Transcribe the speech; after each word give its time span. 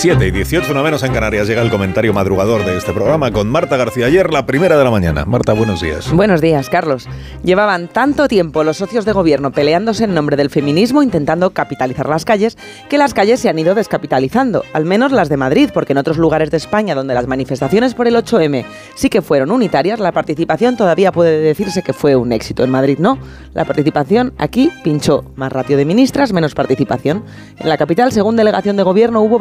7 0.00 0.28
y 0.28 0.30
18, 0.30 0.72
una 0.72 0.82
menos 0.82 1.02
en 1.02 1.12
Canarias, 1.12 1.46
llega 1.46 1.60
el 1.60 1.68
comentario 1.68 2.14
madrugador 2.14 2.64
de 2.64 2.78
este 2.78 2.94
programa 2.94 3.32
con 3.32 3.50
Marta 3.50 3.76
García 3.76 4.06
ayer, 4.06 4.32
la 4.32 4.46
primera 4.46 4.78
de 4.78 4.84
la 4.84 4.90
mañana. 4.90 5.26
Marta, 5.26 5.52
buenos 5.52 5.82
días. 5.82 6.10
Buenos 6.10 6.40
días, 6.40 6.70
Carlos. 6.70 7.06
Llevaban 7.44 7.86
tanto 7.86 8.26
tiempo 8.26 8.64
los 8.64 8.78
socios 8.78 9.04
de 9.04 9.12
gobierno 9.12 9.52
peleándose 9.52 10.04
en 10.04 10.14
nombre 10.14 10.38
del 10.38 10.48
feminismo, 10.48 11.02
intentando 11.02 11.50
capitalizar 11.50 12.08
las 12.08 12.24
calles, 12.24 12.56
que 12.88 12.96
las 12.96 13.12
calles 13.12 13.40
se 13.40 13.50
han 13.50 13.58
ido 13.58 13.74
descapitalizando, 13.74 14.64
al 14.72 14.86
menos 14.86 15.12
las 15.12 15.28
de 15.28 15.36
Madrid, 15.36 15.68
porque 15.74 15.92
en 15.92 15.98
otros 15.98 16.16
lugares 16.16 16.50
de 16.50 16.56
España 16.56 16.94
donde 16.94 17.12
las 17.12 17.26
manifestaciones 17.26 17.92
por 17.92 18.08
el 18.08 18.16
8M 18.16 18.64
sí 18.94 19.10
que 19.10 19.20
fueron 19.20 19.50
unitarias, 19.50 20.00
la 20.00 20.12
participación 20.12 20.78
todavía 20.78 21.12
puede 21.12 21.40
decirse 21.40 21.82
que 21.82 21.92
fue 21.92 22.16
un 22.16 22.32
éxito. 22.32 22.64
En 22.64 22.70
Madrid 22.70 22.96
no. 22.98 23.18
La 23.52 23.66
participación 23.66 24.32
aquí 24.38 24.72
pinchó. 24.82 25.26
Más 25.36 25.52
ratio 25.52 25.76
de 25.76 25.84
ministras, 25.84 26.32
menos 26.32 26.54
participación. 26.54 27.22
En 27.58 27.68
la 27.68 27.76
capital, 27.76 28.12
según 28.12 28.36
delegación 28.36 28.78
de 28.78 28.82
gobierno, 28.82 29.20
hubo 29.20 29.38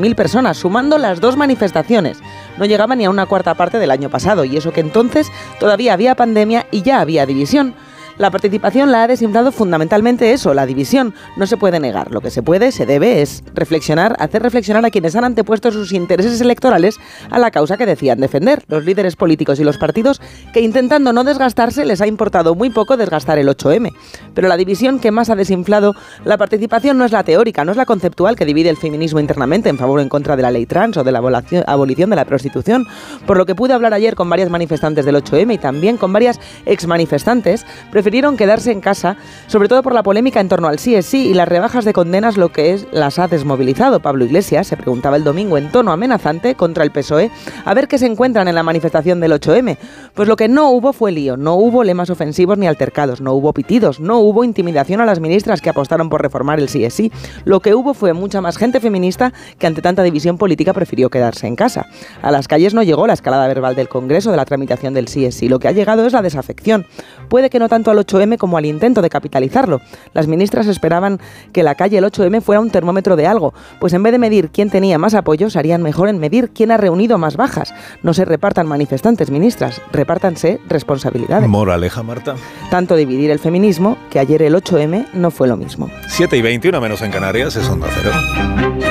27.000 0.00 0.14
personas, 0.14 0.56
sumando 0.56 0.98
las 0.98 1.20
dos 1.20 1.36
manifestaciones. 1.36 2.18
No 2.58 2.64
llegaba 2.64 2.96
ni 2.96 3.04
a 3.04 3.10
una 3.10 3.26
cuarta 3.26 3.54
parte 3.54 3.78
del 3.78 3.90
año 3.90 4.10
pasado, 4.10 4.44
y 4.44 4.56
eso 4.56 4.72
que 4.72 4.80
entonces 4.80 5.30
todavía 5.58 5.92
había 5.92 6.14
pandemia 6.14 6.66
y 6.70 6.82
ya 6.82 7.00
había 7.00 7.26
división. 7.26 7.74
La 8.20 8.30
participación 8.30 8.92
la 8.92 9.04
ha 9.04 9.08
desinflado 9.08 9.50
fundamentalmente 9.50 10.34
eso, 10.34 10.52
la 10.52 10.66
división. 10.66 11.14
No 11.38 11.46
se 11.46 11.56
puede 11.56 11.80
negar. 11.80 12.10
Lo 12.10 12.20
que 12.20 12.30
se 12.30 12.42
puede, 12.42 12.70
se 12.70 12.84
debe, 12.84 13.22
es 13.22 13.42
reflexionar, 13.54 14.14
hacer 14.18 14.42
reflexionar 14.42 14.84
a 14.84 14.90
quienes 14.90 15.16
han 15.16 15.24
antepuesto 15.24 15.72
sus 15.72 15.90
intereses 15.92 16.38
electorales 16.42 17.00
a 17.30 17.38
la 17.38 17.50
causa 17.50 17.78
que 17.78 17.86
decían 17.86 18.20
defender. 18.20 18.62
Los 18.68 18.84
líderes 18.84 19.16
políticos 19.16 19.58
y 19.58 19.64
los 19.64 19.78
partidos 19.78 20.20
que 20.52 20.60
intentando 20.60 21.14
no 21.14 21.24
desgastarse 21.24 21.86
les 21.86 22.02
ha 22.02 22.06
importado 22.06 22.54
muy 22.54 22.68
poco 22.68 22.98
desgastar 22.98 23.38
el 23.38 23.48
8M. 23.48 23.90
Pero 24.34 24.48
la 24.48 24.58
división 24.58 24.98
que 24.98 25.12
más 25.12 25.30
ha 25.30 25.34
desinflado 25.34 25.94
la 26.26 26.36
participación 26.36 26.98
no 26.98 27.06
es 27.06 27.12
la 27.12 27.24
teórica, 27.24 27.64
no 27.64 27.70
es 27.70 27.78
la 27.78 27.86
conceptual 27.86 28.36
que 28.36 28.44
divide 28.44 28.68
el 28.68 28.76
feminismo 28.76 29.20
internamente 29.20 29.70
en 29.70 29.78
favor 29.78 29.98
o 29.98 30.02
en 30.02 30.10
contra 30.10 30.36
de 30.36 30.42
la 30.42 30.50
ley 30.50 30.66
trans 30.66 30.98
o 30.98 31.04
de 31.04 31.12
la 31.12 31.20
abolición 31.66 32.10
de 32.10 32.16
la 32.16 32.26
prostitución. 32.26 32.86
Por 33.26 33.38
lo 33.38 33.46
que 33.46 33.54
pude 33.54 33.72
hablar 33.72 33.94
ayer 33.94 34.14
con 34.14 34.28
varias 34.28 34.50
manifestantes 34.50 35.06
del 35.06 35.16
8M 35.16 35.54
y 35.54 35.58
también 35.58 35.96
con 35.96 36.12
varias 36.12 36.38
exmanifestantes, 36.66 37.64
prefirieron 38.10 38.36
quedarse 38.36 38.72
en 38.72 38.80
casa, 38.80 39.16
sobre 39.46 39.68
todo 39.68 39.84
por 39.84 39.94
la 39.94 40.02
polémica 40.02 40.40
en 40.40 40.48
torno 40.48 40.66
al 40.66 40.80
sí 40.80 40.96
es 40.96 41.06
sí 41.06 41.28
y 41.28 41.34
las 41.34 41.46
rebajas 41.46 41.84
de 41.84 41.92
condenas, 41.92 42.36
lo 42.36 42.48
que 42.48 42.72
es 42.72 42.88
las 42.90 43.20
ha 43.20 43.28
desmovilizado. 43.28 44.00
Pablo 44.00 44.24
Iglesias 44.24 44.66
se 44.66 44.76
preguntaba 44.76 45.14
el 45.14 45.22
domingo 45.22 45.56
en 45.56 45.70
tono 45.70 45.92
amenazante 45.92 46.56
contra 46.56 46.82
el 46.82 46.90
PSOE 46.90 47.30
a 47.64 47.72
ver 47.72 47.86
qué 47.86 47.98
se 47.98 48.06
encuentran 48.06 48.48
en 48.48 48.56
la 48.56 48.64
manifestación 48.64 49.20
del 49.20 49.30
8M. 49.30 49.78
Pues 50.12 50.28
lo 50.28 50.34
que 50.34 50.48
no 50.48 50.70
hubo 50.70 50.92
fue 50.92 51.12
lío, 51.12 51.36
no 51.36 51.54
hubo 51.54 51.84
lemas 51.84 52.10
ofensivos 52.10 52.58
ni 52.58 52.66
altercados, 52.66 53.20
no 53.20 53.32
hubo 53.32 53.52
pitidos, 53.52 54.00
no 54.00 54.18
hubo 54.18 54.42
intimidación 54.42 55.00
a 55.00 55.06
las 55.06 55.20
ministras 55.20 55.60
que 55.60 55.70
apostaron 55.70 56.08
por 56.08 56.20
reformar 56.20 56.58
el 56.58 56.68
sí 56.68 56.84
es 56.84 56.94
sí. 56.94 57.12
Lo 57.44 57.60
que 57.60 57.76
hubo 57.76 57.94
fue 57.94 58.12
mucha 58.12 58.40
más 58.40 58.56
gente 58.56 58.80
feminista 58.80 59.32
que 59.60 59.68
ante 59.68 59.82
tanta 59.82 60.02
división 60.02 60.36
política 60.36 60.72
prefirió 60.72 61.10
quedarse 61.10 61.46
en 61.46 61.54
casa. 61.54 61.86
A 62.22 62.32
las 62.32 62.48
calles 62.48 62.74
no 62.74 62.82
llegó 62.82 63.06
la 63.06 63.12
escalada 63.12 63.46
verbal 63.46 63.76
del 63.76 63.88
Congreso 63.88 64.32
de 64.32 64.36
la 64.36 64.46
tramitación 64.46 64.94
del 64.94 65.06
sí 65.06 65.24
es 65.24 65.36
sí. 65.36 65.48
Lo 65.48 65.60
que 65.60 65.68
ha 65.68 65.72
llegado 65.72 66.04
es 66.04 66.12
la 66.12 66.22
desafección. 66.22 66.86
Puede 67.28 67.50
que 67.50 67.60
no 67.60 67.68
tanto 67.90 67.98
al 67.98 68.06
8M 68.06 68.38
como 68.38 68.56
al 68.58 68.66
intento 68.66 69.02
de 69.02 69.10
capitalizarlo. 69.10 69.80
Las 70.12 70.26
ministras 70.26 70.66
esperaban 70.66 71.18
que 71.52 71.62
la 71.62 71.74
calle 71.74 71.98
el 71.98 72.04
8M 72.04 72.40
fuera 72.42 72.60
un 72.60 72.70
termómetro 72.70 73.16
de 73.16 73.26
algo, 73.26 73.54
pues 73.80 73.92
en 73.92 74.02
vez 74.02 74.12
de 74.12 74.18
medir 74.18 74.50
quién 74.50 74.70
tenía 74.70 74.98
más 74.98 75.14
apoyos, 75.14 75.56
harían 75.56 75.82
mejor 75.82 76.08
en 76.08 76.18
medir 76.18 76.50
quién 76.50 76.70
ha 76.70 76.76
reunido 76.76 77.18
más 77.18 77.36
bajas. 77.36 77.74
No 78.02 78.14
se 78.14 78.24
repartan 78.24 78.66
manifestantes, 78.66 79.30
ministras, 79.30 79.80
repártanse 79.92 80.60
responsabilidades. 80.68 81.48
Moraleja, 81.48 82.02
Marta. 82.02 82.36
Tanto 82.70 82.96
dividir 82.96 83.30
el 83.30 83.38
feminismo 83.38 83.96
que 84.10 84.18
ayer 84.18 84.42
el 84.42 84.54
8M 84.54 85.08
no 85.14 85.30
fue 85.30 85.48
lo 85.48 85.56
mismo. 85.56 85.90
7 86.08 86.36
y 86.36 86.42
21 86.42 86.80
menos 86.80 87.02
en 87.02 87.10
Canarias 87.10 87.56
es 87.56 87.68
onda 87.68 87.88
cero. 87.92 88.89